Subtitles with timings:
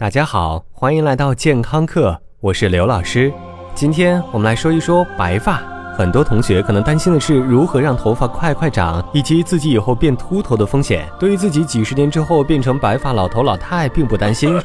[0.00, 3.30] 大家好，欢迎来到健康课，我是刘老师。
[3.74, 5.62] 今天我们来说一说白发。
[5.94, 11.06] 很多同学可能担心的是如何让头发快快长，以及自己以后变秃头的风险。
[11.18, 14.58] 对于自己几十年之后变成白发老头老太，并不担心。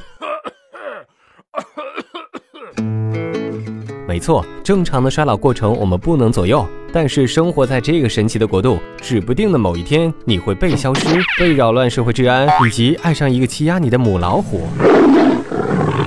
[4.08, 6.66] 没错，正常的衰老过程我们不能左右，
[6.96, 14.62] 但是生活在这个神奇的国度，指不定的某一天你会被消失，被扰乱社会治安，以及爱上一个欺压你的母老虎。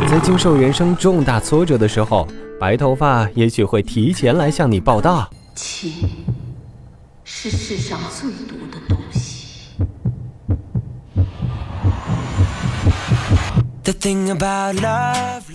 [0.08, 2.26] 在经受人生重大挫折的时候，
[2.58, 5.28] 白头发也许会提前来向你报道。
[5.54, 5.92] 情
[7.22, 9.27] 是世上最毒的东西。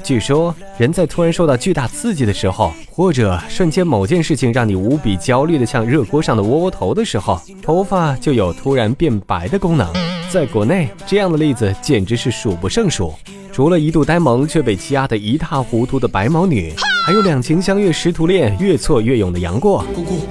[0.04, 9.88] 据说，人在突然受到巨大刺激的时候，或者瞬间某件事情让你无比焦虑的像热锅上的窝窝头的时候，头发就有突然变白的功能。
[10.32, 13.14] 在国内，这样的例子简直是数不胜数。
[13.52, 16.74] 除了一度呆萌却被欺压得一塌糊涂的白毛女，
[17.06, 19.86] 还有两情相悦识途恋越挫越勇的杨过。
[19.94, 20.26] 姑姑，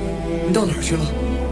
[0.44, 1.04] 你到哪儿去了？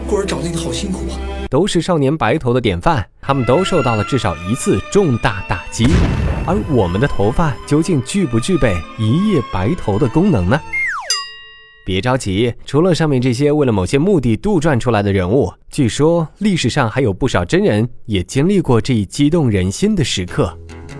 [0.05, 1.15] 过儿找你好辛苦啊！
[1.49, 5.87] 都是少年白头的典范，他们都受到了至少一次重大打击。
[6.45, 10.59] 而我们的头发究竟具不具备一夜白头的功能呢？
[11.83, 20.55] 别着急，除了上面这些为了某些目的杜撰出来的人物，据说历史上还有不少真人也经历过这一激动人心的时刻。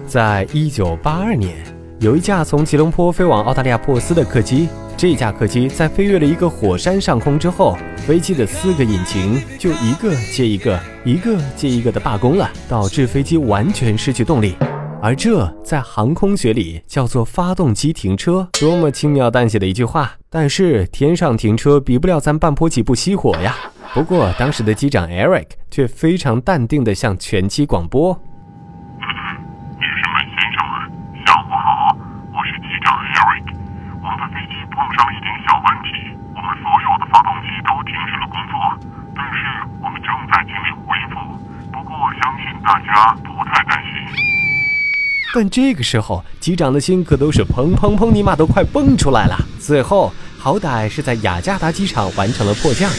[0.07, 1.55] 在一九八二年，
[1.99, 4.67] 有一架从吉隆坡飞往澳大利亚珀斯的客机。
[4.97, 14.55] 这架客机在飞越了一个火山上空之后，飞机的四个引擎就一个接一个、一个接一个的罢工了，导致飞机完全失去动力。
[15.03, 20.11] 而这在航空学里叫做发动机停车，多么轻描淡写的一句话！
[20.29, 23.55] 但是天上停车比不了咱半坡起步熄火呀。
[23.95, 28.13] 不过当时的机长 Eric 却非常淡定的向全机广播
[29.01, 30.93] ：“女士们、先生们，
[31.25, 31.97] 下午好，
[32.31, 33.57] 我是机长 Eric。
[34.05, 38.53] 我们的飞机碰上了一点小问题，我们所有的发动机都停止了工作，
[39.17, 39.49] 但是
[39.81, 41.17] 我们正在尽力恢复。
[41.73, 43.17] 不过相信大家。”
[45.33, 49.37] 但这个时候，机长的心可都是砰砰砰，尼玛都快蹦出来了。
[49.59, 52.91] 最后，好歹是在雅加达机场完成了迫降。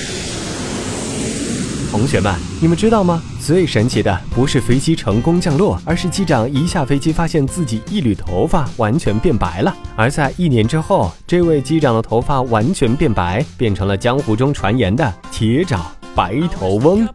[1.91, 3.23] 同学们，你们知道吗？
[3.39, 9.77] 最神奇的不是飞机成功降落，而是机长一下飞机，发现自己一缕头发完全变白了。
[9.95, 17.07] 而在一年之后，这位机长的头发完全变白，变成了江湖中传言的铁爪白头翁。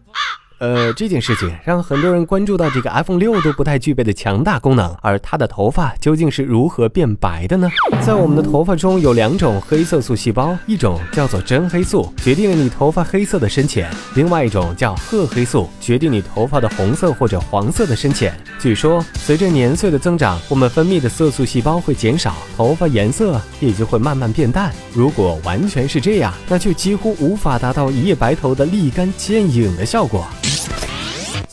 [0.59, 7.69] 呃，这件事情让很多人关注到这个 iPhone 六都不太具备的强大功能，而它的头发究竟是如何变白的呢？
[8.03, 18.33] 在我们的头发中有两种黑色素细胞，一种叫做真黑素，决定了你头发黑色的深浅；另外一种叫褐黑素，决定你头发的红色或者黄色的深浅。
[18.59, 24.73] 据说，随着年岁的增长，我们分泌的色素细胞会减少，头发颜色也就会慢慢变淡。
[24.91, 30.25] 如果完全是这样，那就几乎无法达到一夜白头的立竿见影的效果。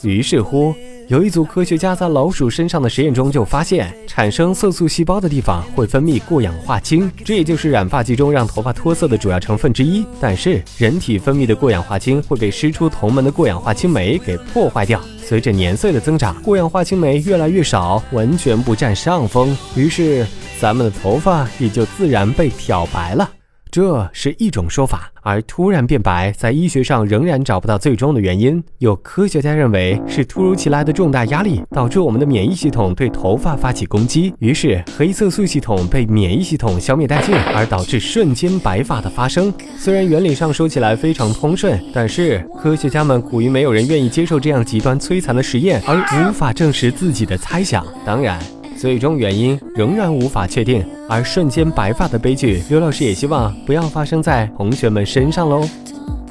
[0.08, 0.74] 于是乎，
[1.08, 10.04] 有一组科学家在老鼠身上的实验中就发现，产生色素细胞的地方会分泌过氧化氢，这也就是染发剂中让头发脱色的主要成分之一。
[10.20, 15.00] 但是，人体分泌的过氧化氢会被师出同门的过氧化氢酶给破坏掉。
[15.22, 20.26] 随着年岁的增长，过氧化氢酶越来越少，完全不占上风，于是
[20.60, 23.30] 咱们的头发也就自然被漂白了。
[23.74, 28.62] 这是一种说法，而突然变白在医学上仍然找不到最终的原因。
[28.78, 39.52] 有科学家认为是突如其来的重大压力导致我们的免疫系统对头发发起攻击，于是黑色素系统被免疫系统消灭殆尽，而导致瞬间白发的发生。
[39.76, 47.84] 虽然原理上说起来非常通顺，但是科学家们苦于没有人愿意接受这样极端摧残的实验，而无法证实自己的猜想。
[48.06, 48.38] 当然。
[48.84, 55.66] 最终原因仍然无法确定，而瞬间白发的悲剧，刘老师也希望不要发生在同学们身上喽。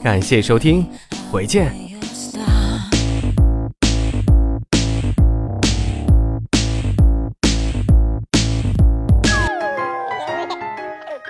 [0.04, 0.86] 感谢收听，
[1.32, 1.93] 回见。